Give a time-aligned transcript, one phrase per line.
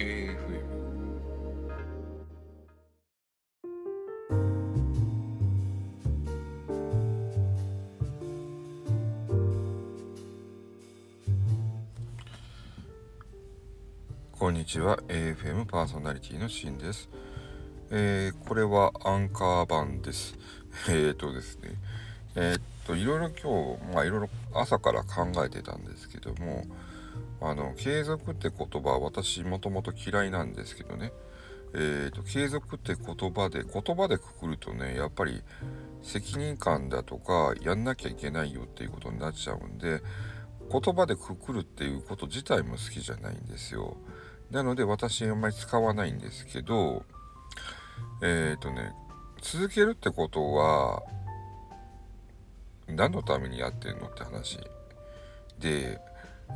[0.00, 0.34] AFM
[14.38, 14.96] こんにちは。
[15.08, 17.10] AFM パーソナリティのシンです、
[17.90, 20.34] えー、これはアンカー版です。
[20.88, 21.74] えーとですね。
[22.36, 26.64] えー、っといろいろ今日まあいろいろ朝から考えてたんですけども
[27.40, 31.12] あの継続って言葉は私もともと嫌いなんですけどね。
[31.72, 35.42] えーと、継続って言葉で言葉でくくるとねやっぱり
[36.02, 40.02] 責任感だとかやんなきゃいけないよっていうことになっちゃうんで
[40.70, 43.96] 言葉でくくるっていうこと自体も好きじゃないんですよ。
[44.50, 47.04] なので私あんまり使わないんですけど
[48.22, 48.92] えっ、ー、とね
[49.40, 51.02] 続けるってことは
[52.88, 54.58] 何のためにやってんのって話
[55.60, 56.00] で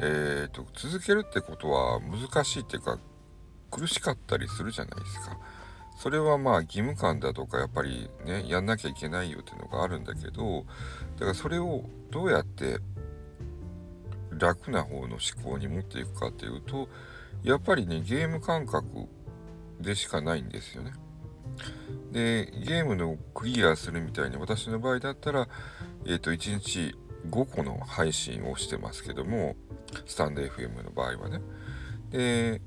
[0.00, 2.98] えーと、続けるってことは難しいっていうか
[3.70, 5.38] 苦しかったりするじゃないですか。
[5.96, 10.64] それはまあ義務感だとかやっぱりねやんなきゃいけないよっていうのがあるんだけど
[11.14, 12.78] だからそれをどうやって
[14.30, 16.88] 楽な方の思考に持っていくかっていうと
[17.42, 19.06] やっぱりねゲーム感覚
[19.80, 20.92] でしかないんですよね。
[22.10, 25.48] でゲームのクリアするみたいに私の場合だったら
[26.06, 26.96] えっ、ー、と1日
[27.30, 29.54] 5個の配信をしてますけども
[30.06, 31.40] スタンド FM の場合はね。
[32.10, 32.60] で、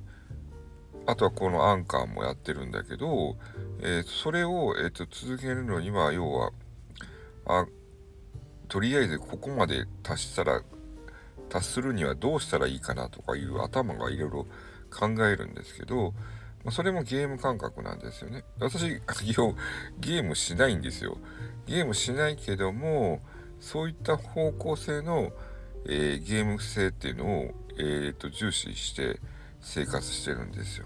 [1.06, 3.38] あとはこのアンカーもやってるんだけど、
[3.82, 6.52] えー、それを、えーと、続けるのには、要は、
[7.46, 7.66] あ、
[8.68, 10.62] とりあえずここまで達したら、
[11.50, 14.48] 達するにはどうしたらいいかなとかいう頭がいろいろ
[14.90, 16.14] 考えるんですけど、
[16.66, 18.44] まあ、それもゲーム感覚なんですよね。
[18.60, 18.90] 私、
[20.00, 21.18] ゲームしないんですよ。
[21.66, 23.22] ゲームしないけども、
[23.62, 25.32] そういった方向性の、
[25.90, 29.20] えー、ゲーム性っていうのを、えーと、重視して
[29.62, 30.86] 生活してるんですよ。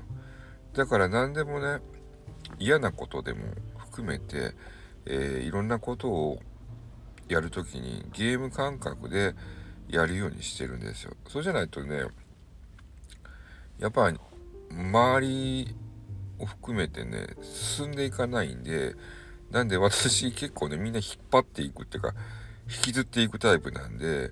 [0.73, 1.81] だから何でもね
[2.59, 3.40] 嫌なことでも
[3.78, 4.53] 含めて、
[5.06, 6.40] えー、いろんなことを
[7.28, 9.35] やるときにゲーム感覚で
[9.90, 11.13] やるようにしてるんですよ。
[11.28, 12.03] そうじゃないとね
[13.79, 14.13] やっぱ
[14.69, 15.75] 周り
[16.38, 18.95] を含めてね進んでいかないんで
[19.50, 22.13] なんで私結構ねみんな引っ張っていくっていうか
[22.69, 24.31] 引きずっていくタイプなんで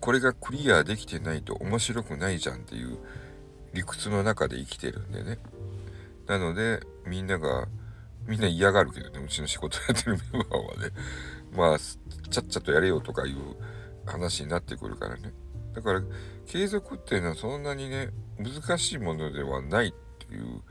[0.00, 2.98] これがクリアできてないと面白くないじゃんっていう
[3.72, 5.38] 理屈の中で生きてるんでね。
[6.26, 7.68] なのでみんなが
[8.26, 10.94] みんな嫌がるけどねうちの仕事やってるメンバーはね。
[11.54, 13.36] まあちゃっちゃとやれよとかいう
[14.06, 15.32] 話になってくるからね。
[15.74, 16.02] だから
[16.46, 20.62] 継続っていうのはそんなにね難しいものではないっていう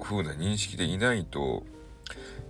[0.00, 1.64] 風な認識でいないと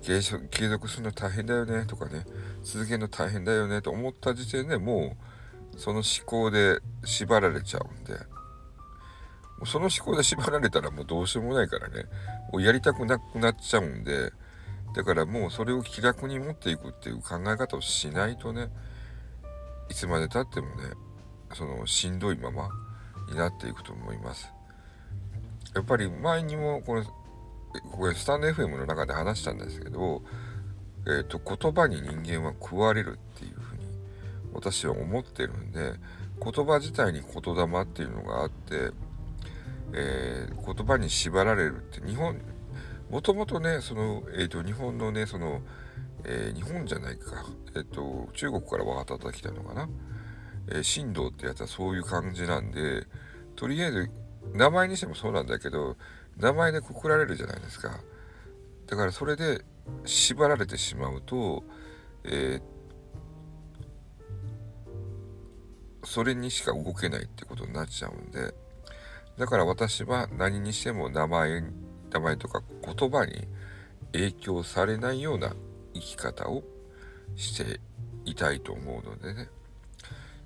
[0.02, 2.24] 継続するの大変だよねとかね
[2.62, 5.27] 続けるの大変だよねと思った時点でもう
[5.78, 8.14] その思考で縛られちゃうんで、
[9.64, 12.04] その思考で縛られたらもうどうしようもないからね、
[12.52, 14.32] もうやりたくなくなっちゃうんで、
[14.94, 18.70] だからもうそれを気楽に持っていくっていう考え方をしないとね、
[19.88, 20.74] いつまでたってもね、
[21.54, 22.68] そのしんどいまま
[23.30, 24.52] になっていくと思います。
[25.76, 27.04] やっぱり前にもこれ、
[27.92, 30.22] これスタンド FM の中で話したんですけど、
[31.06, 33.67] えっ、ー、と、言葉に人間は食われるっていう。
[34.52, 35.94] 私は思ってるんで
[36.42, 38.90] 言葉自体に言霊っていうのがあって、
[39.92, 42.40] えー、言葉に縛られるって日本
[43.10, 45.62] もともとねその、えーと、日本のねその、
[46.24, 49.88] えー、日本じゃないか、えーと、中国から渡ってきたのかな、
[50.68, 53.06] えー、神道ってやつはそういう感じなんで
[53.56, 54.10] とりあえず
[54.52, 55.96] 名前にしてもそうなんだけど
[56.36, 58.00] 名前でくくられるじゃないですか。
[58.86, 59.64] だからそれで
[60.04, 61.64] 縛られてしまうと、
[62.24, 62.77] えー
[66.08, 68.54] それにしか動けないってことになっちゃうんで
[69.36, 71.62] だから私は何にしても名前
[72.10, 73.46] 名前とか言葉に
[74.12, 75.52] 影響されないような
[75.92, 76.64] 生き方を
[77.36, 77.78] して
[78.24, 79.48] いたいと思うのでね。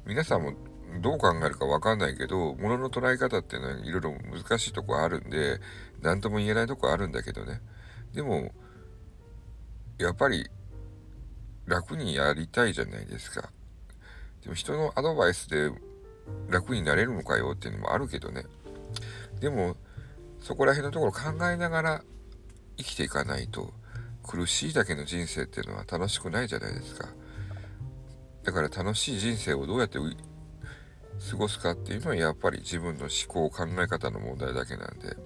[0.05, 0.53] 皆さんも
[1.01, 5.61] どう考えるか分かんないけど物の捉え方っていうのはいろいろ難しいとこあるんで
[6.01, 7.61] 何とも言えないとこあるんだけどね。
[8.13, 8.51] でも
[9.99, 10.51] やっぱり
[11.67, 13.53] 楽にやりたいじゃないですか。
[14.43, 15.71] でも人のアドバイスで
[16.49, 18.45] 楽になれるのかよっていうのもあるけどね。
[19.41, 19.77] でも、
[20.41, 22.05] そこら辺のところ考えながら
[22.77, 23.73] 生きていかないと
[24.23, 27.09] 苦しいだけの人生っていうのは楽しくないじゃないですか。
[28.45, 29.99] だから楽しい人生をどうやって
[31.31, 35.17] 過ごすかっていうのはやっぱり自分の思考考え方の問題だけなんで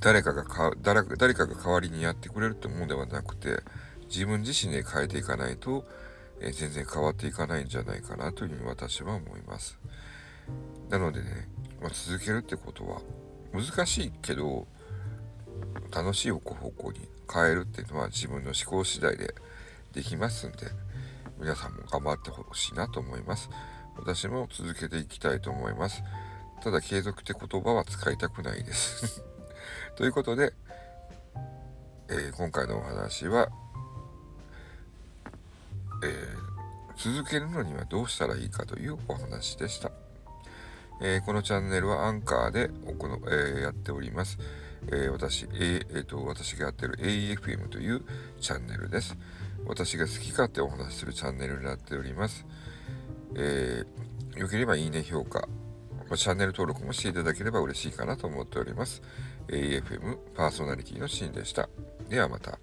[0.00, 3.60] 誰かがか誰誰かが代わりにやってくれるってものではなくて
[4.08, 5.86] 自分自身で変えていかないと
[6.42, 9.78] えー、全然変わっていかないんじゃないかなというふうに私は思います。
[10.90, 11.48] なのでね、
[11.80, 13.00] まあ、続けるってことは
[13.52, 14.66] 難しいけど
[15.94, 19.34] 楽しい方向に変えるっていうのは自分の思考次第で
[19.92, 20.58] できますんで
[21.38, 23.48] 皆さんも頑張ってほしいなと思います。
[23.96, 26.02] 私も続けていきたいと思います。
[26.62, 29.24] ただ継続って言葉は使いたくないです。
[29.96, 30.54] ということで、
[32.08, 33.48] えー、今回のお話は、
[36.02, 39.90] えー、続けるのにはどうしたらいいかというお話でした。
[41.00, 44.38] えー、このチャンネルはアンカーでこの、えー、やっております。
[44.88, 48.02] えー、私、ええーと、私がやってる AEFM という
[48.40, 49.16] チャンネルです。
[49.66, 52.46] 私が好き勝手お話しするチャンネルになっております。
[53.34, 55.48] えー、よければいいね、評価、
[56.16, 59.02] チャンネル登録もしていただければ嬉しいかなと思っております。
[59.48, 61.68] AEFM パーソナリティのシーンでした。
[62.08, 62.58] ではまた。